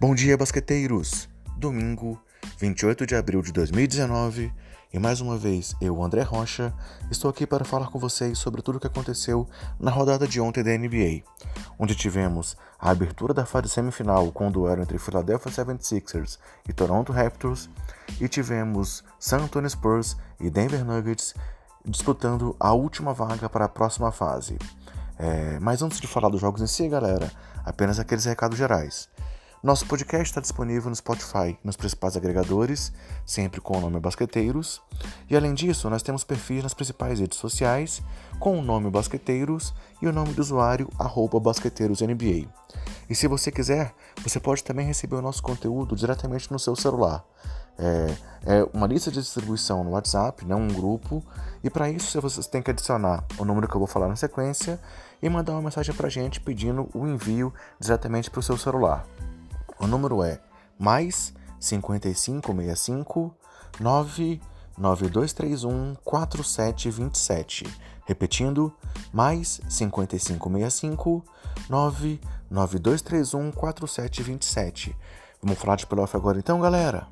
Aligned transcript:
Bom 0.00 0.14
dia, 0.14 0.34
basqueteiros! 0.34 1.28
Domingo, 1.58 2.18
28 2.56 3.04
de 3.04 3.14
abril 3.14 3.42
de 3.42 3.52
2019, 3.52 4.50
e 4.94 4.98
mais 4.98 5.20
uma 5.20 5.36
vez 5.36 5.76
eu, 5.78 6.02
André 6.02 6.22
Rocha, 6.22 6.72
estou 7.10 7.30
aqui 7.30 7.46
para 7.46 7.66
falar 7.66 7.88
com 7.90 7.98
vocês 7.98 8.38
sobre 8.38 8.62
tudo 8.62 8.76
o 8.76 8.80
que 8.80 8.86
aconteceu 8.86 9.46
na 9.78 9.90
rodada 9.90 10.26
de 10.26 10.40
ontem 10.40 10.64
da 10.64 10.70
NBA, 10.70 11.22
onde 11.78 11.94
tivemos 11.94 12.56
a 12.78 12.88
abertura 12.88 13.34
da 13.34 13.44
fase 13.44 13.68
semifinal 13.68 14.32
com 14.32 14.48
o 14.48 14.50
duelo 14.50 14.80
entre 14.80 14.96
Philadelphia 14.98 15.52
76ers 15.52 16.38
e 16.66 16.72
Toronto 16.72 17.12
Raptors, 17.12 17.68
e 18.18 18.26
tivemos 18.26 19.04
San 19.18 19.42
Antonio 19.42 19.68
Spurs 19.68 20.16
e 20.40 20.48
Denver 20.48 20.82
Nuggets 20.82 21.34
disputando 21.84 22.56
a 22.58 22.72
última 22.72 23.12
vaga 23.12 23.50
para 23.50 23.66
a 23.66 23.68
próxima 23.68 24.10
fase. 24.10 24.56
É, 25.18 25.58
mas 25.60 25.82
antes 25.82 26.00
de 26.00 26.06
falar 26.06 26.30
dos 26.30 26.40
jogos 26.40 26.62
em 26.62 26.66
si, 26.66 26.88
galera, 26.88 27.30
apenas 27.66 27.98
aqueles 27.98 28.24
recados 28.24 28.56
gerais. 28.56 29.10
Nosso 29.62 29.84
podcast 29.84 30.24
está 30.24 30.40
disponível 30.40 30.88
no 30.88 30.96
Spotify, 30.96 31.54
nos 31.62 31.76
principais 31.76 32.16
agregadores, 32.16 32.90
sempre 33.26 33.60
com 33.60 33.76
o 33.76 33.80
nome 33.82 34.00
Basqueteiros. 34.00 34.80
E 35.28 35.36
além 35.36 35.52
disso, 35.52 35.90
nós 35.90 36.02
temos 36.02 36.24
perfis 36.24 36.62
nas 36.62 36.72
principais 36.72 37.20
redes 37.20 37.36
sociais 37.36 38.00
com 38.38 38.58
o 38.58 38.62
nome 38.62 38.88
Basqueteiros 38.88 39.74
e 40.00 40.06
o 40.06 40.12
nome 40.14 40.32
do 40.32 40.40
usuário 40.40 40.88
BasqueteirosNBA. 41.42 42.48
E 43.10 43.14
se 43.14 43.28
você 43.28 43.52
quiser, 43.52 43.94
você 44.22 44.40
pode 44.40 44.64
também 44.64 44.86
receber 44.86 45.16
o 45.16 45.22
nosso 45.22 45.42
conteúdo 45.42 45.94
diretamente 45.94 46.50
no 46.50 46.58
seu 46.58 46.74
celular. 46.74 47.22
É, 47.78 48.16
é 48.46 48.68
uma 48.72 48.86
lista 48.86 49.10
de 49.10 49.20
distribuição 49.20 49.84
no 49.84 49.90
WhatsApp, 49.90 50.42
não 50.46 50.62
um 50.62 50.68
grupo. 50.68 51.22
E 51.62 51.68
para 51.68 51.90
isso 51.90 52.18
você 52.18 52.42
tem 52.48 52.62
que 52.62 52.70
adicionar 52.70 53.26
o 53.36 53.44
número 53.44 53.68
que 53.68 53.74
eu 53.74 53.80
vou 53.80 53.86
falar 53.86 54.08
na 54.08 54.16
sequência 54.16 54.80
e 55.20 55.28
mandar 55.28 55.52
uma 55.52 55.60
mensagem 55.60 55.94
para 55.94 56.06
a 56.06 56.10
gente 56.10 56.40
pedindo 56.40 56.88
o 56.94 57.06
envio 57.06 57.52
diretamente 57.78 58.30
para 58.30 58.40
o 58.40 58.42
seu 58.42 58.56
celular. 58.56 59.04
O 59.80 59.86
número 59.86 60.22
é 60.22 60.38
mais 60.78 61.32
5565 61.58 63.34
99231 63.80 65.96
4727. 66.04 67.64
Repetindo, 68.06 68.72
mais 69.12 69.60
5565 69.68 71.24
99231 71.68 73.50
4727. 73.52 74.96
Vamos 75.42 75.58
falar 75.58 75.76
de 75.76 75.86
playoff 75.86 76.14
agora 76.14 76.38
então, 76.38 76.60
galera? 76.60 77.08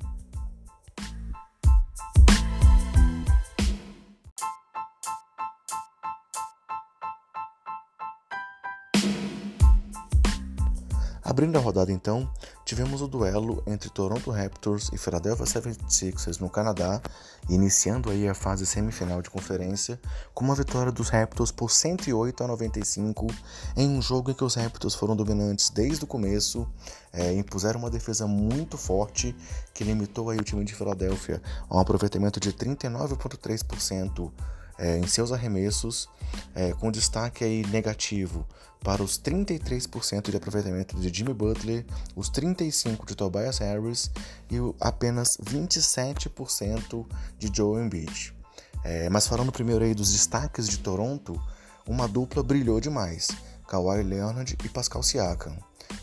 Abrindo 11.29 11.57
a 11.57 11.61
rodada 11.61 11.91
então, 11.91 12.27
tivemos 12.65 13.03
o 13.03 13.07
duelo 13.07 13.61
entre 13.67 13.87
Toronto 13.91 14.31
Raptors 14.31 14.89
e 14.91 14.97
Philadelphia 14.97 15.45
76ers 15.45 16.39
no 16.39 16.49
Canadá, 16.49 16.99
iniciando 17.47 18.09
aí 18.09 18.27
a 18.27 18.33
fase 18.33 18.65
semifinal 18.65 19.21
de 19.21 19.29
conferência, 19.29 20.01
com 20.33 20.43
uma 20.43 20.55
vitória 20.55 20.91
dos 20.91 21.09
Raptors 21.09 21.51
por 21.51 21.69
108 21.69 22.43
a 22.43 22.47
95, 22.47 23.27
em 23.77 23.87
um 23.87 24.01
jogo 24.01 24.31
em 24.31 24.33
que 24.33 24.43
os 24.43 24.55
Raptors 24.55 24.95
foram 24.95 25.15
dominantes 25.15 25.69
desde 25.69 26.03
o 26.03 26.07
começo, 26.07 26.67
é, 27.13 27.31
impuseram 27.33 27.79
uma 27.79 27.91
defesa 27.91 28.25
muito 28.25 28.75
forte 28.75 29.35
que 29.71 29.83
limitou 29.83 30.31
aí 30.31 30.39
o 30.39 30.43
time 30.43 30.65
de 30.65 30.73
Filadélfia 30.73 31.43
a 31.69 31.77
um 31.77 31.79
aproveitamento 31.79 32.39
de 32.39 32.51
39,3% 32.51 34.31
é, 34.79 34.97
em 34.97 35.05
seus 35.05 35.31
arremessos, 35.31 36.09
é, 36.55 36.71
com 36.73 36.91
destaque 36.91 37.43
aí 37.43 37.65
negativo 37.67 38.47
para 38.81 39.03
os 39.03 39.19
33% 39.19 40.31
de 40.31 40.37
aproveitamento 40.37 40.95
de 40.97 41.13
Jimmy 41.13 41.33
Butler, 41.33 41.85
os 42.15 42.31
35% 42.31 43.05
de 43.05 43.15
Tobias 43.15 43.57
Harris 43.57 44.09
e 44.49 44.55
apenas 44.79 45.37
27% 45.37 47.05
de 47.37 47.51
Joe 47.53 47.81
Embiid. 47.83 48.33
É, 48.83 49.09
mas 49.09 49.27
falando 49.27 49.51
primeiro 49.51 49.83
aí 49.83 49.93
dos 49.93 50.13
destaques 50.13 50.67
de 50.69 50.79
Toronto, 50.79 51.39
uma 51.85 52.07
dupla 52.07 52.41
brilhou 52.41 52.79
demais, 52.79 53.27
Kawhi 53.69 54.01
Leonard 54.01 54.57
e 54.65 54.67
Pascal 54.69 55.03
Siakam. 55.03 55.55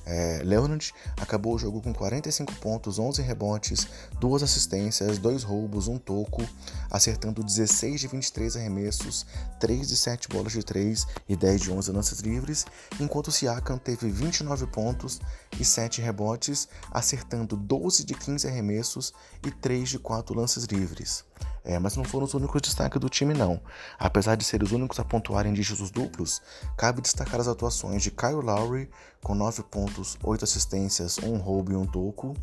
É, 0.05 0.41
Leonard 0.45 0.95
acabou 1.21 1.55
o 1.55 1.59
jogo 1.59 1.83
com 1.83 1.93
45 1.93 2.55
pontos, 2.57 2.97
11 2.97 3.23
rebotes, 3.23 3.89
2 4.21 4.43
assistências, 4.45 5.19
2 5.19 5.43
roubos, 5.43 5.89
1 5.89 5.99
toco, 5.99 6.43
acertando 6.89 7.43
16 7.43 8.01
de 8.01 8.07
23 8.07 8.57
arremessos, 8.57 9.27
3 9.59 9.89
de 9.89 9.97
7 9.97 10.29
bolas 10.29 10.53
de 10.53 10.63
3 10.63 11.07
e 11.29 11.35
10 11.35 11.61
de 11.61 11.73
11 11.73 11.91
lances 11.91 12.21
livres, 12.21 12.65
enquanto 13.01 13.33
Siakam 13.33 13.79
teve 13.79 14.09
29 14.09 14.69
pontos 14.69 15.21
e 15.59 15.65
7 15.65 16.01
rebotes, 16.01 16.69
acertando 16.93 17.57
12 17.57 18.05
de 18.05 18.15
15 18.15 18.47
arremessos 18.47 19.13
e 19.45 19.51
3 19.51 19.89
de 19.89 19.99
4 19.99 20.35
lances 20.37 20.65
livres. 20.65 21.25
É, 21.65 21.79
mas 21.81 21.97
não 21.97 22.05
foram 22.05 22.25
os 22.25 22.35
únicos 22.35 22.63
destaques 22.63 23.01
do 23.01 23.09
time, 23.09 23.35
não. 23.35 23.61
Apesar 23.99 24.37
de 24.37 24.45
serem 24.45 24.65
os 24.65 24.73
únicos 24.73 25.01
a 25.01 25.05
pontuarem 25.05 25.53
dígitos 25.53 25.91
duplos, 25.91 26.41
cabe 26.77 27.01
destacar 27.01 27.41
as 27.41 27.49
atuações 27.49 28.03
de 28.03 28.11
Kyle 28.13 28.35
Lowry, 28.35 28.89
com 29.21 29.35
9 29.35 29.65
pontos, 29.65 30.17
8 30.23 30.45
assistências, 30.45 31.19
1 31.19 31.37
roubo 31.39 31.73
e 31.73 31.77
1 31.77 31.87
toco, 31.87 32.35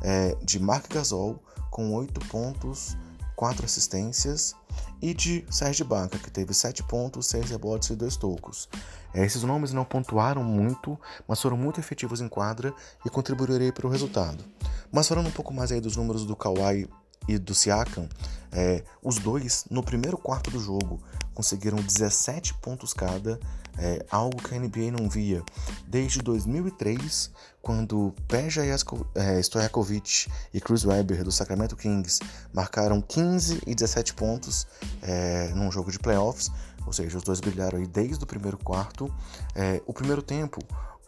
é, 0.00 0.36
de 0.42 0.60
Mark 0.60 0.88
Gasol, 0.92 1.42
com 1.70 1.92
8 1.92 2.20
pontos, 2.28 2.96
4 3.34 3.64
assistências, 3.64 4.54
e 5.02 5.12
de 5.12 5.44
Serge 5.50 5.82
Ibaka, 5.82 6.18
que 6.18 6.30
teve 6.30 6.54
7 6.54 6.82
pontos, 6.84 7.26
6 7.26 7.50
rebotes 7.50 7.90
e 7.90 7.96
2 7.96 8.16
tocos. 8.16 8.68
É, 9.12 9.24
esses 9.24 9.42
nomes 9.42 9.72
não 9.72 9.84
pontuaram 9.84 10.44
muito, 10.44 10.98
mas 11.26 11.40
foram 11.40 11.56
muito 11.56 11.80
efetivos 11.80 12.20
em 12.20 12.28
quadra 12.28 12.72
e 13.04 13.10
contribuíram 13.10 13.72
para 13.72 13.86
o 13.86 13.90
resultado. 13.90 14.44
Mas 14.92 15.08
falando 15.08 15.28
um 15.28 15.32
pouco 15.32 15.52
mais 15.52 15.72
aí 15.72 15.80
dos 15.80 15.96
números 15.96 16.24
do 16.24 16.36
Kawhi 16.36 16.88
e 17.26 17.38
do 17.38 17.54
Siakam, 17.54 18.08
é, 18.52 18.82
os 19.02 19.18
dois, 19.18 19.64
no 19.70 19.82
primeiro 19.82 20.16
quarto 20.16 20.50
do 20.50 20.60
jogo, 20.60 21.00
conseguiram 21.34 21.78
17 21.78 22.54
pontos 22.54 22.92
cada, 22.92 23.38
é, 23.78 24.04
algo 24.10 24.42
que 24.42 24.54
a 24.54 24.58
NBA 24.58 24.90
não 24.90 25.08
via 25.08 25.42
desde 25.86 26.20
2003, 26.20 27.30
quando 27.62 28.12
Peja 28.26 28.62
é, 28.64 29.40
Stojakovic 29.40 30.28
e 30.52 30.60
Chris 30.60 30.84
Webber 30.84 31.22
do 31.22 31.30
Sacramento 31.30 31.76
Kings 31.76 32.20
marcaram 32.52 33.00
15 33.00 33.62
e 33.66 33.74
17 33.74 34.14
pontos 34.14 34.66
é, 35.02 35.52
num 35.54 35.70
jogo 35.70 35.92
de 35.92 35.98
playoffs, 35.98 36.50
ou 36.84 36.92
seja, 36.92 37.18
os 37.18 37.22
dois 37.22 37.38
brilharam 37.38 37.78
aí 37.78 37.86
desde 37.86 38.24
o 38.24 38.26
primeiro 38.26 38.56
quarto. 38.56 39.12
É, 39.54 39.80
o 39.86 39.92
primeiro 39.92 40.22
tempo, 40.22 40.58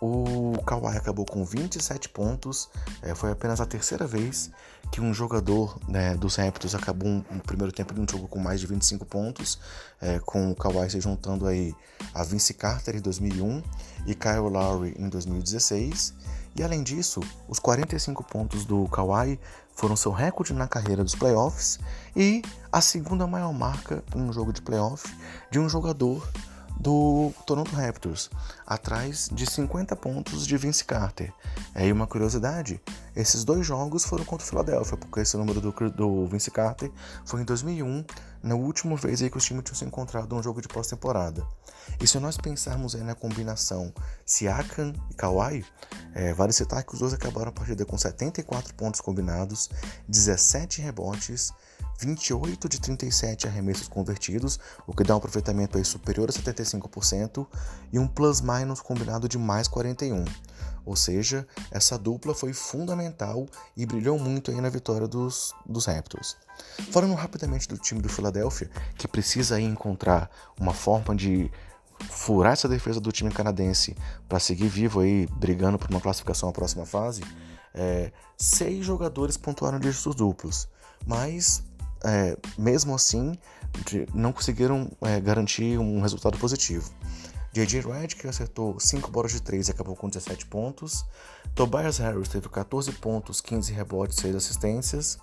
o 0.01 0.55
Kawhi 0.65 0.97
acabou 0.97 1.27
com 1.27 1.45
27 1.45 2.09
pontos. 2.09 2.71
É, 3.03 3.15
foi 3.15 3.31
apenas 3.31 3.61
a 3.61 3.67
terceira 3.67 4.07
vez 4.07 4.51
que 4.91 5.01
um 5.01 5.13
jogador 5.13 5.79
né, 5.87 6.17
dos 6.17 6.37
Raptors 6.37 6.75
acabou 6.75 7.09
no 7.09 7.25
um 7.31 7.39
primeiro 7.39 7.73
tempo 7.73 7.93
de 7.93 8.01
um 8.01 8.07
jogo 8.09 8.27
com 8.27 8.39
mais 8.39 8.61
de 8.61 8.67
25 8.67 9.05
pontos, 9.05 9.59
é, 10.01 10.19
com 10.19 10.51
o 10.51 10.55
Kawhi 10.55 10.91
se 10.91 11.01
juntando 11.01 11.47
aí 11.47 11.75
a 12.15 12.25
Vince 12.25 12.55
Carter 12.55 12.97
em 12.97 13.01
2001 13.01 13.63
e 14.07 14.15
Kyle 14.15 14.49
Lowry 14.51 14.97
em 14.99 15.09
2016. 15.09 16.15
E 16.57 16.63
além 16.63 16.83
disso, 16.83 17.21
os 17.49 17.59
45 17.59 18.25
pontos 18.25 18.65
do 18.65 18.89
Kawhi 18.89 19.39
foram 19.75 19.95
seu 19.95 20.11
recorde 20.11 20.53
na 20.53 20.67
carreira 20.67 21.05
dos 21.05 21.15
playoffs 21.15 21.79
e 22.17 22.43
a 22.73 22.81
segunda 22.81 23.27
maior 23.27 23.53
marca 23.53 24.03
em 24.15 24.21
um 24.21 24.33
jogo 24.33 24.53
de 24.53 24.61
playoff 24.61 25.09
de 25.51 25.59
um 25.59 25.69
jogador 25.69 26.29
do 26.81 27.31
Toronto 27.47 27.71
Raptors, 27.77 28.31
atrás 28.67 29.29
de 29.31 29.45
50 29.45 29.95
pontos 29.97 30.47
de 30.47 30.57
Vince 30.57 30.83
Carter. 30.83 31.31
É, 31.75 31.93
uma 31.93 32.07
curiosidade, 32.07 32.81
esses 33.15 33.45
dois 33.45 33.67
jogos 33.67 34.05
foram 34.05 34.25
contra 34.25 34.47
o 34.47 34.49
Philadelphia, 34.49 34.97
porque 34.97 35.21
esse 35.21 35.37
número 35.37 35.61
do, 35.61 35.73
do 35.91 36.27
Vince 36.27 36.51
Carter 36.51 36.91
foi 37.27 37.43
em 37.43 37.45
2001, 37.45 38.03
na 38.43 38.55
última 38.55 38.97
vez 38.97 39.21
aí 39.21 39.29
que 39.29 39.37
os 39.37 39.45
times 39.45 39.63
tinham 39.65 39.77
se 39.77 39.85
encontrado 39.85 40.35
num 40.35 40.43
jogo 40.43 40.63
de 40.63 40.69
pós-temporada. 40.69 41.47
E 42.01 42.07
se 42.07 42.19
nós 42.19 42.39
pensarmos 42.39 42.95
aí 42.95 43.03
na 43.03 43.15
combinação 43.15 43.93
Siakam 44.25 44.95
e 45.11 45.15
Kawhi, 45.15 45.67
é, 46.15 46.33
vale 46.33 46.53
citar 46.53 46.83
que 46.83 46.95
os 46.95 47.01
dois 47.01 47.13
acabaram 47.13 47.51
a 47.51 47.53
partida 47.53 47.85
com 47.85 47.99
74 47.99 48.75
pontos 48.75 49.03
combinados, 49.03 49.69
17 50.09 50.81
rebotes, 50.81 51.53
28 52.01 52.69
de 52.69 52.81
37 52.81 53.47
arremessos 53.47 53.87
convertidos, 53.87 54.59
o 54.87 54.95
que 54.95 55.05
dá 55.05 55.15
um 55.15 55.19
aproveitamento 55.19 55.77
aí 55.77 55.85
superior 55.85 56.31
a 56.31 56.33
75%, 56.33 57.47
e 57.93 57.99
um 57.99 58.09
plus-minus 58.09 58.81
combinado 58.81 59.29
de 59.29 59.37
mais 59.37 59.69
41. 59.69 60.25
Ou 60.85 60.97
seja, 60.97 61.47
essa 61.71 61.99
dupla 61.99 62.35
foi 62.35 62.55
fundamental 62.55 63.47
e 63.77 63.85
brilhou 63.85 64.19
muito 64.19 64.51
aí 64.51 64.61
na 64.61 64.71
vitória 64.71 65.07
dos, 65.07 65.55
dos 65.67 65.85
Raptors. 65.85 66.37
Falando 66.91 67.15
rapidamente 67.15 67.69
do 67.69 67.77
time 67.77 68.01
do 68.01 68.09
Philadelphia, 68.09 68.71
que 68.97 69.07
precisa 69.07 69.57
aí 69.57 69.65
encontrar 69.65 70.31
uma 70.59 70.73
forma 70.73 71.15
de 71.15 71.51
furar 72.09 72.55
essa 72.55 72.67
defesa 72.67 72.99
do 72.99 73.13
time 73.13 73.31
canadense 73.31 73.95
para 74.27 74.41
seguir 74.41 74.69
vivo 74.69 75.01
aí, 75.01 75.27
brigando 75.27 75.79
por 75.79 75.91
uma 75.91 76.01
classificação 76.01 76.49
à 76.49 76.53
próxima 76.53 76.87
fase, 76.87 77.23
é, 77.75 78.11
seis 78.39 78.85
jogadores 78.85 79.37
pontuaram 79.37 79.79
dígitos 79.79 80.15
duplos, 80.15 80.67
mas 81.07 81.63
é, 82.05 82.37
mesmo 82.59 82.95
assim 82.95 83.33
não 84.15 84.33
conseguiram 84.33 84.91
é, 85.01 85.21
garantir 85.21 85.79
um 85.79 86.01
resultado 86.01 86.37
positivo. 86.39 86.91
J.J. 87.53 87.81
Redick 87.81 88.29
acertou 88.29 88.79
5 88.79 89.11
bolas 89.11 89.33
de 89.33 89.43
3 89.43 89.69
e 89.69 89.71
acabou 89.73 89.97
com 89.97 90.09
17 90.09 90.47
pontos. 90.47 91.05
Tobias 91.53 91.99
Harris 91.99 92.29
teve 92.29 92.49
14 92.49 92.93
pontos, 92.93 93.41
15 93.41 93.73
rebotes 93.73 94.19
e 94.19 94.23
6 94.23 94.37
assistências. 94.37 95.19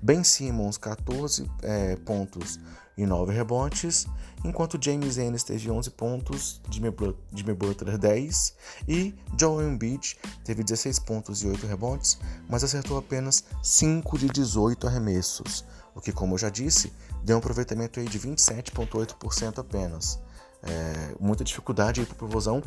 Ben 0.00 0.22
Simmons, 0.22 0.78
14 0.78 1.50
é, 1.62 1.96
pontos 1.96 2.60
e 2.96 3.04
9 3.04 3.32
rebotes. 3.32 4.06
Enquanto 4.44 4.78
James 4.80 5.18
Ennis 5.18 5.42
teve 5.42 5.70
11 5.70 5.90
pontos, 5.90 6.60
Jimmy 6.70 6.90
Butler 6.90 7.98
10 7.98 8.54
e 8.86 9.14
Joel 9.38 9.68
Embiid 9.68 10.16
teve 10.44 10.62
16 10.62 11.00
pontos 11.00 11.42
e 11.42 11.48
8 11.48 11.66
rebotes, 11.66 12.18
mas 12.48 12.62
acertou 12.62 12.96
apenas 12.96 13.44
5 13.62 14.18
de 14.18 14.28
18 14.28 14.86
arremessos, 14.86 15.64
o 15.94 16.00
que, 16.00 16.12
como 16.12 16.34
eu 16.34 16.38
já 16.38 16.48
disse, 16.48 16.92
deu 17.24 17.36
um 17.36 17.38
aproveitamento 17.38 18.00
aí 18.00 18.06
de 18.06 18.18
27,8% 18.18 19.58
apenas. 19.58 20.20
É, 20.62 21.14
muita 21.18 21.42
dificuldade 21.42 22.04
para 22.04 22.14
provozão, 22.14 22.62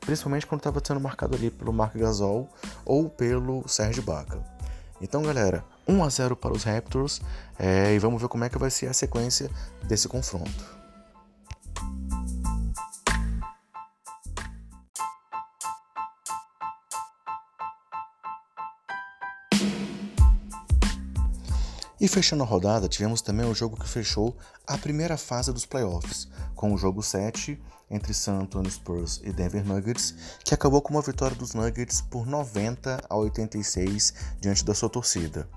principalmente 0.00 0.46
quando 0.46 0.60
estava 0.60 0.80
sendo 0.84 1.00
marcado 1.00 1.36
ali 1.36 1.50
pelo 1.50 1.72
Mark 1.72 1.94
Gasol 1.94 2.48
ou 2.84 3.10
pelo 3.10 3.66
Serge 3.68 4.00
Baca. 4.00 4.38
Então, 5.00 5.22
galera, 5.22 5.64
1 5.86 6.02
a 6.02 6.08
0 6.08 6.36
para 6.36 6.52
os 6.52 6.64
Raptors 6.64 7.20
é, 7.58 7.94
e 7.94 7.98
vamos 7.98 8.20
ver 8.20 8.28
como 8.28 8.44
é 8.44 8.48
que 8.48 8.58
vai 8.58 8.70
ser 8.70 8.86
a 8.86 8.92
sequência 8.92 9.50
desse 9.84 10.08
confronto. 10.08 10.75
E 21.98 22.06
fechando 22.06 22.42
a 22.42 22.46
rodada, 22.46 22.88
tivemos 22.88 23.22
também 23.22 23.48
o 23.48 23.54
jogo 23.54 23.78
que 23.78 23.88
fechou 23.88 24.36
a 24.66 24.76
primeira 24.76 25.16
fase 25.16 25.50
dos 25.50 25.64
playoffs, 25.64 26.28
com 26.54 26.74
o 26.74 26.76
jogo 26.76 27.02
7 27.02 27.58
entre 27.90 28.12
San 28.12 28.40
Antonio 28.40 28.70
Spurs 28.70 29.22
e 29.24 29.32
Denver 29.32 29.64
Nuggets, 29.64 30.14
que 30.44 30.52
acabou 30.52 30.82
com 30.82 30.92
uma 30.92 31.00
vitória 31.00 31.34
dos 31.34 31.54
Nuggets 31.54 32.02
por 32.02 32.26
90 32.26 33.02
a 33.08 33.16
86 33.16 34.12
diante 34.38 34.62
da 34.62 34.74
sua 34.74 34.90
torcida. 34.90 35.48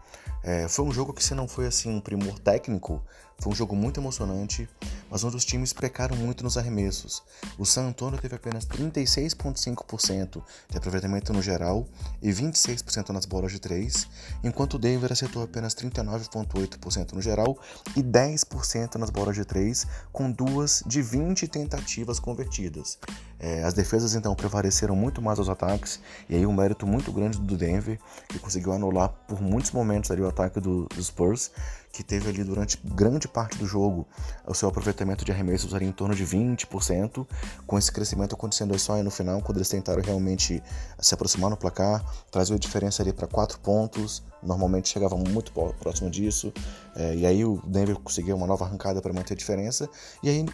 É, 0.41 0.65
foi 0.69 0.85
um 0.85 0.91
jogo 0.91 1.11
que, 1.11 1.23
se 1.23 1.35
não 1.35 1.45
foi 1.45 1.67
assim 1.67 1.89
um 1.89 1.99
primor 1.99 2.39
técnico, 2.39 3.03
foi 3.37 3.51
um 3.51 3.55
jogo 3.55 3.75
muito 3.75 3.99
emocionante, 3.99 4.69
mas 5.09 5.23
onde 5.23 5.35
os 5.35 5.45
times 5.45 5.73
pecaram 5.73 6.15
muito 6.15 6.43
nos 6.43 6.57
arremessos. 6.57 7.23
O 7.57 7.65
San 7.65 7.87
Antonio 7.87 8.19
teve 8.19 8.35
apenas 8.35 8.65
36,5% 8.65 10.41
de 10.69 10.77
aproveitamento 10.77 11.33
no 11.33 11.41
geral 11.41 11.87
e 12.21 12.29
26% 12.29 13.09
nas 13.09 13.25
bolas 13.25 13.51
de 13.51 13.59
3, 13.59 14.07
enquanto 14.43 14.75
o 14.75 14.79
Denver 14.79 15.11
acertou 15.11 15.43
apenas 15.43 15.73
39,8% 15.75 17.13
no 17.13 17.21
geral 17.21 17.57
e 17.95 18.03
10% 18.03 18.95
nas 18.95 19.09
bolas 19.09 19.35
de 19.35 19.45
3, 19.45 19.85
com 20.11 20.31
duas 20.31 20.83
de 20.85 21.01
20 21.01 21.47
tentativas 21.47 22.19
convertidas. 22.19 22.97
É, 23.39 23.63
as 23.63 23.73
defesas 23.73 24.15
então 24.15 24.35
prevaleceram 24.35 24.95
muito 24.95 25.21
mais 25.21 25.39
aos 25.39 25.47
ataques, 25.47 25.99
e 26.27 26.35
aí 26.35 26.45
um 26.45 26.53
mérito 26.53 26.85
muito 26.85 27.11
grande 27.11 27.39
do 27.39 27.55
Denver, 27.55 27.97
que 28.27 28.37
conseguiu 28.37 28.73
anular 28.73 29.09
por 29.27 29.41
muitos 29.41 29.71
momentos 29.71 30.11
ali 30.11 30.21
o 30.21 30.27
ataque 30.27 30.59
do, 30.59 30.85
dos 30.87 31.07
Spurs, 31.07 31.51
que 31.91 32.03
teve 32.03 32.29
ali 32.29 32.43
durante 32.43 32.79
grande 32.83 33.27
parte 33.27 33.57
do 33.57 33.65
jogo 33.65 34.07
o 34.45 34.53
seu 34.53 34.69
aproveitamento 34.69 35.25
de 35.25 35.31
arremessos 35.31 35.73
ali 35.73 35.85
em 35.85 35.91
torno 35.91 36.15
de 36.15 36.25
20%, 36.25 37.27
com 37.65 37.77
esse 37.77 37.91
crescimento 37.91 38.35
acontecendo 38.35 38.77
só 38.77 38.93
aí 38.93 39.03
no 39.03 39.11
final, 39.11 39.41
quando 39.41 39.57
eles 39.57 39.69
tentaram 39.69 40.01
realmente 40.01 40.61
se 40.99 41.13
aproximar 41.13 41.49
no 41.49 41.57
placar, 41.57 42.03
trazer 42.31 42.53
a 42.53 42.57
diferença 42.57 43.01
ali 43.01 43.11
para 43.11 43.27
4 43.27 43.59
pontos, 43.59 44.23
normalmente 44.41 44.89
chegava 44.89 45.17
muito 45.17 45.51
próximo 45.51 46.09
disso, 46.09 46.53
é, 46.95 47.15
e 47.15 47.25
aí 47.25 47.43
o 47.43 47.61
Denver 47.65 47.97
conseguiu 47.99 48.35
uma 48.35 48.47
nova 48.47 48.65
arrancada 48.65 49.01
para 49.01 49.11
manter 49.11 49.33
a 49.33 49.37
diferença, 49.37 49.89
e 50.23 50.29
aí, 50.29 50.45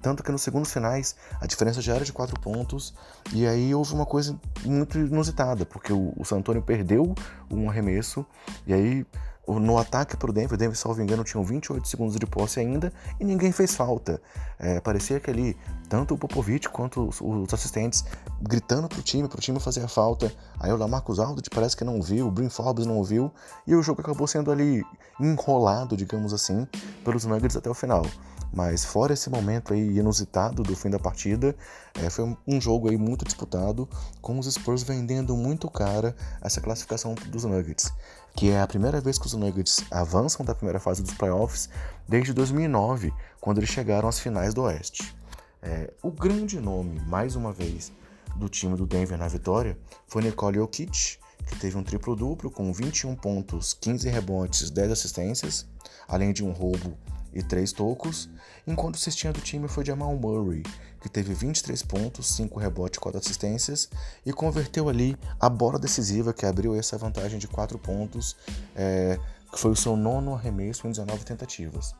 tanto 0.00 0.22
que 0.22 0.30
nos 0.30 0.42
segundos 0.42 0.72
finais, 0.72 1.16
a 1.40 1.46
diferença 1.46 1.80
já 1.80 1.94
era 1.94 2.04
de 2.04 2.12
4 2.12 2.38
pontos, 2.40 2.94
e 3.32 3.46
aí 3.46 3.74
houve 3.74 3.94
uma 3.94 4.06
coisa 4.06 4.38
muito 4.64 4.98
inusitada, 4.98 5.66
porque 5.66 5.92
o, 5.92 6.12
o 6.16 6.24
San 6.24 6.36
Antonio 6.36 6.62
perdeu 6.62 7.14
um 7.50 7.68
arremesso, 7.68 8.24
e 8.66 8.72
aí 8.72 9.06
no 9.46 9.78
ataque 9.78 10.16
para 10.16 10.30
o 10.30 10.32
Denver, 10.32 10.54
o 10.54 10.56
Denver, 10.56 10.76
salvo 10.76 11.00
engano, 11.00 11.22
tinham 11.22 11.44
28 11.44 11.86
segundos 11.86 12.16
de 12.16 12.26
posse 12.26 12.58
ainda 12.58 12.92
e 13.20 13.24
ninguém 13.24 13.52
fez 13.52 13.74
falta. 13.74 14.20
É, 14.58 14.80
parecia 14.80 15.20
que 15.20 15.30
ali, 15.30 15.56
tanto 15.88 16.14
o 16.14 16.18
Popovich 16.18 16.68
quanto 16.68 17.08
os, 17.08 17.20
os 17.20 17.54
assistentes 17.54 18.04
gritando 18.40 18.88
para 18.88 18.98
o 18.98 19.02
time, 19.02 19.28
para 19.28 19.38
o 19.38 19.40
time 19.40 19.60
fazer 19.60 19.84
a 19.84 19.88
falta. 19.88 20.32
Aí 20.58 20.72
o 20.72 20.76
Lamarcus 20.76 21.18
Aldridge 21.18 21.50
parece 21.50 21.76
que 21.76 21.84
não 21.84 22.02
viu, 22.02 22.26
o 22.26 22.30
Brin 22.30 22.48
Forbes 22.48 22.86
não 22.86 23.02
viu 23.04 23.32
e 23.66 23.74
o 23.74 23.82
jogo 23.82 24.00
acabou 24.00 24.26
sendo 24.26 24.50
ali 24.50 24.84
enrolado, 25.20 25.96
digamos 25.96 26.32
assim, 26.32 26.66
pelos 27.04 27.24
Nuggets 27.24 27.56
até 27.56 27.70
o 27.70 27.74
final. 27.74 28.04
Mas 28.52 28.84
fora 28.84 29.12
esse 29.12 29.28
momento 29.28 29.74
aí 29.74 29.98
inusitado 29.98 30.62
do 30.62 30.74
fim 30.74 30.88
da 30.88 30.98
partida, 30.98 31.54
é, 31.94 32.08
foi 32.08 32.36
um 32.46 32.60
jogo 32.60 32.88
aí 32.88 32.96
muito 32.96 33.24
disputado, 33.24 33.88
com 34.20 34.38
os 34.38 34.46
Spurs 34.50 34.82
vendendo 34.82 35.36
muito 35.36 35.70
cara 35.70 36.16
essa 36.40 36.60
classificação 36.60 37.14
dos 37.26 37.44
Nuggets, 37.44 37.92
que 38.36 38.50
é 38.50 38.60
a 38.60 38.66
primeira 38.66 39.00
vez 39.00 39.18
que 39.18 39.26
os 39.26 39.32
Nuggets 39.32 39.82
avançam 39.90 40.44
da 40.44 40.54
primeira 40.54 40.78
fase 40.78 41.02
dos 41.02 41.14
playoffs 41.14 41.70
desde 42.06 42.34
2009, 42.34 43.12
quando 43.40 43.58
eles 43.58 43.70
chegaram 43.70 44.08
às 44.08 44.18
finais 44.18 44.52
do 44.52 44.62
Oeste. 44.62 45.16
É, 45.62 45.90
o 46.02 46.10
grande 46.10 46.60
nome, 46.60 47.00
mais 47.06 47.34
uma 47.34 47.50
vez, 47.50 47.90
do 48.36 48.48
time 48.48 48.76
do 48.76 48.86
Denver 48.86 49.16
na 49.16 49.26
vitória 49.26 49.78
foi 50.06 50.22
Nicole 50.22 50.58
Jokic, 50.58 51.18
que 51.46 51.56
teve 51.58 51.78
um 51.78 51.82
triplo-duplo 51.82 52.50
com 52.50 52.70
21 52.72 53.16
pontos, 53.16 53.72
15 53.72 54.08
rebotes, 54.10 54.70
10 54.70 54.92
assistências, 54.92 55.66
além 56.06 56.32
de 56.32 56.44
um 56.44 56.52
roubo 56.52 56.96
e 57.36 57.42
3 57.42 57.70
tocos, 57.72 58.28
enquanto 58.66 58.94
o 58.94 58.98
cestinha 58.98 59.32
do 59.32 59.40
time 59.40 59.68
foi 59.68 59.84
Jamal 59.84 60.16
Murray, 60.16 60.62
que 61.00 61.08
teve 61.08 61.34
23 61.34 61.82
pontos, 61.82 62.34
5 62.34 62.58
rebotes 62.58 62.96
e 62.96 63.00
4 63.00 63.20
assistências, 63.20 63.88
e 64.24 64.32
converteu 64.32 64.88
ali 64.88 65.16
a 65.38 65.48
bola 65.48 65.78
decisiva 65.78 66.32
que 66.32 66.46
abriu 66.46 66.74
essa 66.74 66.96
vantagem 66.96 67.38
de 67.38 67.46
4 67.46 67.78
pontos, 67.78 68.36
é, 68.74 69.18
que 69.52 69.60
foi 69.60 69.70
o 69.70 69.76
seu 69.76 69.96
nono 69.96 70.34
arremesso 70.34 70.86
em 70.86 70.90
19 70.90 71.24
tentativas. 71.24 71.94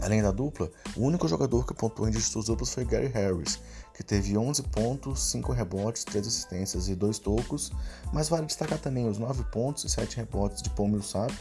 Além 0.00 0.22
da 0.22 0.30
dupla, 0.30 0.70
o 0.96 1.02
único 1.02 1.28
jogador 1.28 1.66
que 1.66 1.74
pontuou 1.74 2.08
em 2.08 2.10
dígitos 2.10 2.46
duplos 2.46 2.72
foi 2.72 2.84
Gary 2.84 3.08
Harris, 3.08 3.60
que 3.94 4.02
teve 4.02 4.36
11 4.36 4.62
pontos, 4.64 5.22
5 5.30 5.52
rebotes, 5.52 6.04
3 6.04 6.26
assistências 6.26 6.88
e 6.88 6.94
2 6.94 7.18
tocos, 7.18 7.70
mas 8.12 8.28
vale 8.28 8.46
destacar 8.46 8.78
também 8.78 9.08
os 9.08 9.18
9 9.18 9.44
pontos 9.44 9.84
e 9.84 9.88
7 9.88 10.16
rebotes 10.16 10.62
de 10.62 10.70
Paul 10.70 10.88
Millsap, 10.88 11.32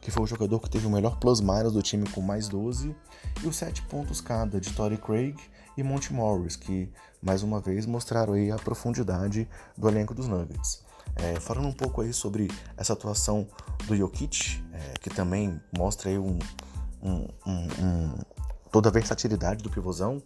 que 0.00 0.10
foi 0.10 0.22
o 0.22 0.26
jogador 0.26 0.58
que 0.60 0.70
teve 0.70 0.86
o 0.86 0.90
melhor 0.90 1.18
plus-minus 1.18 1.72
do 1.72 1.82
time 1.82 2.08
com 2.10 2.20
mais 2.20 2.48
12, 2.48 2.94
e 3.42 3.46
os 3.46 3.56
7 3.56 3.82
pontos 3.82 4.20
cada 4.20 4.60
de 4.60 4.72
Torrey 4.72 4.98
Craig 4.98 5.36
e 5.76 5.82
Monty 5.82 6.12
Morris, 6.12 6.56
que 6.56 6.90
mais 7.22 7.42
uma 7.42 7.60
vez 7.60 7.86
mostraram 7.86 8.32
aí 8.32 8.50
a 8.50 8.56
profundidade 8.56 9.48
do 9.76 9.88
elenco 9.88 10.14
dos 10.14 10.26
Nuggets. 10.26 10.82
É, 11.16 11.38
falando 11.40 11.68
um 11.68 11.72
pouco 11.72 12.00
aí 12.00 12.12
sobre 12.12 12.48
essa 12.76 12.92
atuação 12.92 13.46
do 13.86 13.96
Jokic, 13.96 14.62
é, 14.72 14.94
que 15.00 15.10
também 15.10 15.60
mostra 15.76 16.10
aí 16.10 16.18
um, 16.18 16.38
um, 17.02 18.14
toda 18.70 18.88
a 18.88 18.92
versatilidade 18.92 19.62
do 19.62 19.70
pivôzão, 19.70 20.22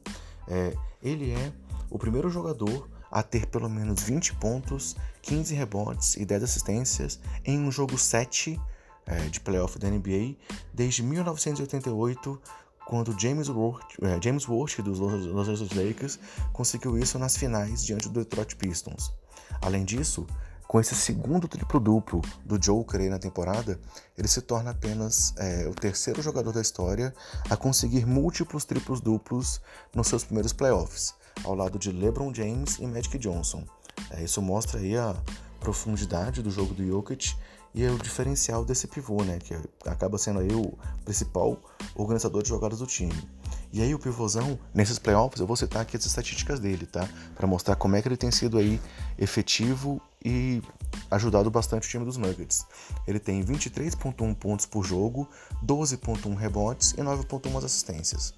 é, 0.49 0.75
ele 1.03 1.33
é 1.33 1.53
o 1.91 1.99
primeiro 1.99 2.31
jogador 2.31 2.89
a 3.11 3.23
ter 3.23 3.47
pelo 3.47 3.69
menos 3.69 4.03
20 4.03 4.35
pontos, 4.37 4.97
15 5.21 5.55
rebotes 5.55 6.17
e 6.17 6.25
10 6.25 6.43
assistências 6.43 7.21
em 7.45 7.59
um 7.59 7.71
jogo 7.71 7.99
7 7.99 8.59
é, 9.07 9.17
de 9.29 9.41
playoff 9.41 9.79
da 9.79 9.89
NBA 9.89 10.37
desde 10.73 11.03
1988, 11.03 12.41
quando 12.87 13.19
James 13.21 13.49
Worth, 13.49 14.03
é, 14.03 14.21
James 14.23 14.49
Worth 14.49 14.81
dos 14.81 14.99
Los 14.99 15.49
Angeles 15.49 15.73
Lakers 15.73 16.19
conseguiu 16.53 16.99
isso 16.99 17.19
nas 17.19 17.37
finais 17.37 17.85
diante 17.85 18.09
do 18.09 18.21
Detroit 18.21 18.57
Pistons. 18.57 19.13
Além 19.61 19.85
disso, 19.85 20.27
com 20.73 20.81
esse 20.81 20.95
segundo 20.95 21.47
triplo-duplo 21.47 22.23
do 22.47 22.59
Joker 22.59 22.99
aí 22.99 23.11
na 23.11 23.19
temporada, 23.19 23.79
ele 24.17 24.27
se 24.27 24.41
torna 24.41 24.71
apenas 24.71 25.35
é, 25.37 25.69
o 25.69 25.75
terceiro 25.75 26.23
jogador 26.23 26.51
da 26.51 26.63
história 26.63 27.13
a 27.51 27.59
conseguir 27.59 28.07
múltiplos 28.07 28.65
triplos-duplos 28.65 29.61
nos 29.95 30.07
seus 30.07 30.25
primeiros 30.25 30.55
playoffs, 30.55 31.15
ao 31.45 31.55
lado 31.55 31.79
de 31.79 31.93
LeBron 31.93 32.33
James 32.33 32.79
e 32.79 32.87
Magic 32.87 33.19
Johnson. 33.19 33.65
É, 34.13 34.25
isso 34.25 34.41
mostra 34.41 34.81
aí 34.81 34.97
a 34.97 35.15
profundidade 35.61 36.41
do 36.41 36.51
jogo 36.51 36.73
do 36.73 36.87
Jokic 36.87 37.37
e 37.75 37.85
é 37.85 37.91
o 37.91 37.99
diferencial 37.99 38.65
desse 38.65 38.87
pivô, 38.87 39.23
né, 39.25 39.39
que 39.41 39.55
acaba 39.85 40.17
sendo 40.17 40.41
aí 40.41 40.55
o 40.55 40.73
principal 41.05 41.61
organizador 41.95 42.43
de 42.43 42.49
jogadas 42.49 42.79
do 42.79 42.87
time. 42.87 43.29
E 43.75 43.83
aí 43.83 43.95
o 43.95 43.99
pivôzão, 43.99 44.59
nesses 44.73 44.99
playoffs, 44.99 45.39
eu 45.39 45.47
vou 45.47 45.57
citar 45.57 45.83
aqui 45.83 45.99
as 45.99 46.07
estatísticas 46.07 46.61
dele, 46.61 46.87
tá? 46.87 47.07
Para 47.35 47.47
mostrar 47.47 47.77
como 47.77 47.95
é 47.95 48.01
que 48.01 48.09
ele 48.09 48.19
tem 48.19 48.31
sido 48.31 48.57
aí 48.57 48.81
efetivo 49.19 50.01
e 50.25 50.63
ajudado 51.11 51.51
bastante 51.51 51.87
o 51.87 51.91
time 51.91 52.05
dos 52.05 52.17
Nuggets. 52.17 52.67
Ele 53.07 53.19
tem 53.19 53.43
23.1 53.45 54.35
pontos 54.35 54.67
por 54.67 54.85
jogo, 54.85 55.29
12.1 55.65 56.35
rebotes 56.37 56.93
e 56.93 56.97
9.1 56.97 57.65
assistências. 57.65 58.35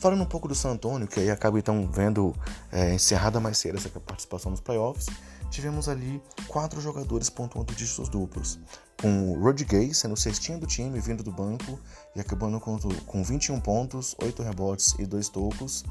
Falando 0.00 0.22
um 0.22 0.26
pouco 0.26 0.48
do 0.48 0.54
San 0.54 0.70
Antonio, 0.70 1.08
que 1.08 1.20
aí 1.20 1.30
acaba 1.30 1.58
então 1.58 1.88
vendo 1.90 2.34
é, 2.70 2.94
encerrada 2.94 3.40
mais 3.40 3.58
cedo 3.58 3.78
essa 3.78 3.88
participação 3.88 4.50
nos 4.50 4.60
playoffs, 4.60 5.06
tivemos 5.50 5.88
ali 5.88 6.22
quatro 6.48 6.80
jogadores 6.80 7.30
pontuando 7.30 7.74
dígitos 7.74 8.08
duplos, 8.08 8.58
com 9.00 9.32
o 9.32 9.42
Rudy 9.42 9.64
Gay 9.64 9.94
sendo 9.94 10.14
o 10.14 10.16
cestinho 10.16 10.58
do 10.58 10.66
time 10.66 11.00
vindo 11.00 11.22
do 11.22 11.32
banco 11.32 11.78
e 12.14 12.20
acabando 12.20 12.60
com, 12.60 12.78
com 12.78 13.22
21 13.22 13.60
pontos, 13.60 14.14
8 14.22 14.42
rebotes 14.42 14.94
e 14.98 15.06
2 15.06 15.28
tocos, 15.28 15.84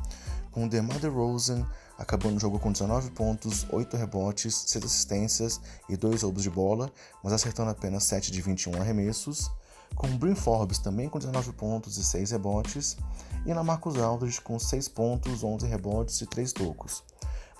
com 0.51 0.65
o 0.65 0.69
DeMar 0.69 0.99
DeRozan 0.99 1.65
acabando 2.01 2.37
o 2.37 2.39
jogo 2.39 2.59
com 2.59 2.71
19 2.71 3.11
pontos, 3.11 3.65
8 3.69 3.95
rebotes, 3.95 4.65
6 4.67 4.85
assistências 4.85 5.61
e 5.87 5.95
2 5.95 6.23
roubos 6.23 6.41
de 6.41 6.49
bola, 6.49 6.91
mas 7.23 7.31
acertando 7.31 7.69
apenas 7.69 8.03
7 8.05 8.31
de 8.31 8.41
21 8.41 8.81
arremessos, 8.81 9.51
com 9.95 10.07
o 10.07 10.17
Brin 10.17 10.35
Forbes 10.35 10.79
também 10.79 11.07
com 11.07 11.19
19 11.19 11.53
pontos 11.53 11.97
e 11.97 12.03
6 12.03 12.31
rebotes, 12.31 12.97
e 13.45 13.53
na 13.53 13.63
Marcus 13.63 13.97
Aldridge 13.97 14.41
com 14.41 14.57
6 14.57 14.87
pontos, 14.87 15.43
11 15.43 15.67
rebotes 15.67 16.19
e 16.21 16.25
3 16.25 16.51
tocos. 16.51 17.03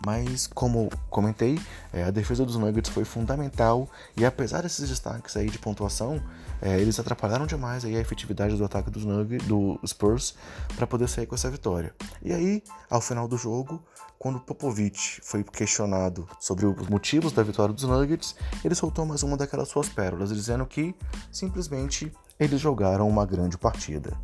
Mas, 0.06 0.48
como 0.48 0.90
comentei, 1.10 1.60
é, 1.94 2.04
a 2.04 2.12
defesa 2.12 2.46
dos 2.46 2.56
Nuggets 2.56 2.90
foi 2.90 3.06
fundamental 3.06 3.88
e 4.18 4.26
apesar 4.26 4.62
desses 4.62 4.90
destaques 4.90 5.38
aí 5.38 5.50
de 5.50 5.60
pontuação, 5.60 6.22
é, 6.62 6.80
eles 6.80 7.00
atrapalharam 7.00 7.46
demais 7.46 7.86
aí 7.86 7.96
a 7.96 8.00
efetividade 8.00 8.56
do 8.56 8.66
ataque 8.66 8.90
dos 8.90 9.06
Nuggets, 9.06 9.48
do 9.48 9.80
Spurs 9.86 10.36
para 10.76 10.88
poder 10.88 11.08
sair 11.08 11.26
com 11.26 11.36
essa 11.36 11.50
vitória. 11.50 11.94
E 12.22 12.34
aí, 12.34 12.64
ao 12.90 13.02
final 13.02 13.28
do 13.28 13.38
jogo, 13.38 13.82
quando 14.22 14.40
Popovich 14.40 15.20
foi 15.24 15.44
questionado 15.44 16.28
sobre 16.40 16.68
os 16.68 16.88
motivos 16.88 17.32
da 17.32 17.42
vitória 17.42 17.74
dos 17.74 17.84
Nuggets, 17.84 18.36
ele 18.64 18.76
soltou 18.76 19.04
mais 19.04 19.24
uma 19.24 19.36
daquelas 19.36 19.68
suas 19.70 19.90
pérolas, 19.90 20.30
dizendo 20.30 20.64
que 20.68 20.96
simplesmente 21.32 22.12
eles 22.42 22.60
jogaram 22.60 23.08
uma 23.08 23.24
grande 23.24 23.56
partida. 23.56 24.18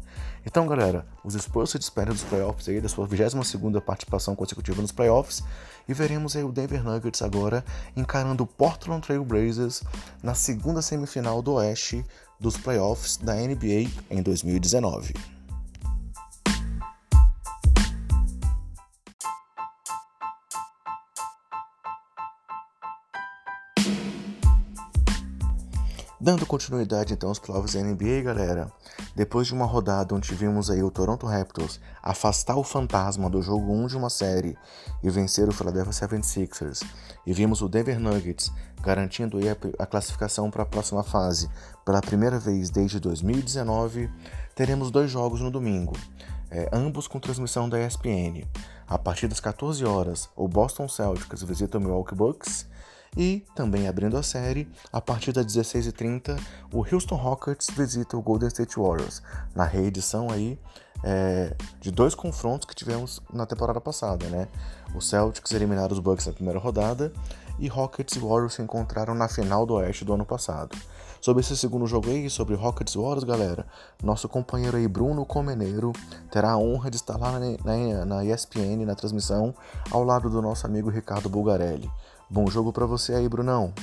Então, 0.44 0.66
galera, 0.66 1.06
os 1.24 1.36
Spurs 1.36 1.70
se 1.70 1.78
despedem 1.78 2.14
dos 2.14 2.24
playoffs 2.24 2.68
aí, 2.68 2.82
da 2.82 2.90
sua 2.90 3.08
22ª 3.08 3.80
participação 3.80 4.36
consecutiva 4.36 4.82
nos 4.82 4.92
playoffs, 4.92 5.44
e 5.88 5.94
veremos 5.94 6.36
aí 6.36 6.44
o 6.44 6.52
Denver 6.52 6.84
Nuggets 6.84 7.22
agora 7.22 7.64
encarando 7.96 8.44
o 8.44 8.48
Portland 8.48 9.06
Trail 9.06 9.24
Blazers 9.24 9.84
na 10.24 10.34
segunda 10.34 10.82
semifinal 10.82 11.44
do 11.44 11.54
Oeste 11.54 12.04
dos 12.40 12.58
playoffs 12.58 13.18
da 13.18 13.36
NBA 13.36 13.88
em 14.10 14.24
2019. 14.24 15.37
Dando 26.28 26.46
continuidade 26.46 27.14
então 27.14 27.30
aos 27.30 27.40
playoffs 27.40 27.74
da 27.74 27.82
NBA, 27.82 28.22
galera, 28.22 28.70
depois 29.16 29.48
de 29.48 29.54
uma 29.54 29.64
rodada 29.64 30.14
onde 30.14 30.28
tivemos 30.28 30.70
aí 30.70 30.84
o 30.84 30.92
Toronto 30.92 31.26
Raptors 31.26 31.80
afastar 32.04 32.58
o 32.58 32.66
fantasma 32.66 33.30
do 33.30 33.42
jogo 33.42 33.72
1 33.72 33.88
de 33.88 33.96
uma 33.96 34.10
série 34.10 34.58
e 35.02 35.10
vencer 35.10 35.48
o 35.48 35.54
Philadelphia 35.54 35.94
76ers, 35.94 36.86
e 37.26 37.32
vimos 37.32 37.62
o 37.62 37.70
Denver 37.70 37.98
Nuggets 37.98 38.52
garantindo 38.82 39.40
a 39.80 39.86
classificação 39.86 40.52
para 40.52 40.64
a 40.64 40.66
próxima 40.66 41.02
fase 41.02 41.50
pela 41.86 42.02
primeira 42.02 42.38
vez 42.38 42.70
desde 42.70 43.00
2019, 43.00 44.10
teremos 44.54 44.92
dois 44.92 45.10
jogos 45.10 45.40
no 45.40 45.50
domingo, 45.50 45.94
é, 46.52 46.70
ambos 46.74 47.08
com 47.08 47.22
transmissão 47.22 47.70
da 47.70 47.80
ESPN. 47.80 48.46
A 48.86 48.98
partir 48.98 49.30
das 49.30 49.40
14 49.40 49.86
horas, 49.86 50.30
o 50.36 50.46
Boston 50.46 50.90
Celtics 50.90 51.42
visita 51.44 51.78
o 51.78 51.82
Milwaukee 51.82 52.16
Bucks 52.16 52.68
e, 53.18 53.44
também 53.56 53.88
abrindo 53.88 54.16
a 54.16 54.22
série, 54.22 54.70
a 54.94 55.02
partir 55.02 55.32
das 55.32 55.46
16h30, 55.48 56.40
o 56.72 56.86
Houston 56.86 57.16
Rockets 57.16 57.68
visita 57.76 58.16
o 58.16 58.22
Golden 58.22 58.48
State 58.48 58.78
Warriors, 58.78 59.24
na 59.56 59.66
reedição 59.66 60.30
aí 60.30 60.60
é, 61.04 61.56
de 61.80 61.92
dois 61.92 62.14
confrontos 62.14 62.68
que 62.68 62.76
tivemos 62.76 63.22
na 63.34 63.46
temporada 63.46 63.82
passada, 63.82 64.28
né? 64.28 64.48
O 64.96 65.02
Celtics 65.02 65.52
eliminaram 65.52 65.94
os 65.94 66.00
Bucks 66.00 66.28
na 66.28 66.34
primeira 66.34 66.60
rodada 66.60 67.12
e 67.60 67.68
Rockets 67.68 68.16
e 68.16 68.20
Warriors 68.20 68.54
se 68.54 68.62
encontraram 68.62 69.16
na 69.16 69.28
final 69.28 69.66
do 69.66 69.74
Oeste 69.76 70.06
do 70.06 70.14
ano 70.14 70.26
passado. 70.26 70.78
Sobre 71.20 71.42
esse 71.42 71.58
segundo 71.58 71.88
jogo 71.88 72.10
aí, 72.10 72.30
sobre 72.30 72.56
Rockets 72.56 72.94
e 72.94 72.98
Warriors, 72.98 73.24
galera, 73.24 73.66
nosso 74.04 74.30
companheiro 74.30 74.78
aí 74.78 74.88
Bruno 74.88 75.26
Comeneiro 75.26 75.92
terá 76.32 76.52
a 76.52 76.58
honra 76.58 76.92
de 76.92 76.98
estar 76.98 77.18
lá 77.18 77.32
na, 77.32 77.40
na, 77.40 78.06
na 78.06 78.26
ESPN, 78.26 78.86
na 78.86 78.96
transmissão, 78.96 79.54
ao 79.90 80.04
lado 80.04 80.30
do 80.30 80.42
nosso 80.42 80.68
amigo 80.68 80.90
Ricardo 80.90 81.28
Bulgarelli. 81.28 81.90
Bom 82.30 82.48
jogo 82.48 82.74
para 82.74 82.86
você 82.86 83.14
aí, 83.14 83.28
Brunão. 83.30 83.74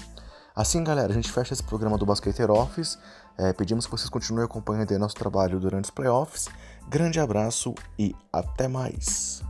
Assim, 0.54 0.84
galera, 0.84 1.12
a 1.12 1.14
gente 1.14 1.32
fecha 1.32 1.52
esse 1.52 1.62
programa 1.62 1.96
do 1.96 2.04
Basqueter 2.04 2.50
Office. 2.50 2.98
É, 3.38 3.52
pedimos 3.52 3.86
que 3.86 3.90
vocês 3.90 4.08
continuem 4.08 4.44
acompanhando 4.44 4.96
nosso 4.98 5.16
trabalho 5.16 5.58
durante 5.58 5.86
os 5.86 5.90
playoffs. 5.90 6.48
Grande 6.88 7.18
abraço 7.18 7.74
e 7.98 8.14
até 8.32 8.68
mais! 8.68 9.42